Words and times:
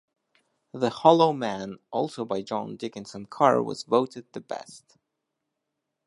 "The 0.73 0.89
Hollow 0.89 1.31
Man" 1.31 1.77
also 1.91 2.25
by 2.25 2.41
John 2.41 2.75
Dickson 2.75 3.27
Carr 3.27 3.61
was 3.61 3.83
voted 3.83 4.25
the 4.33 4.41
best. 4.41 4.97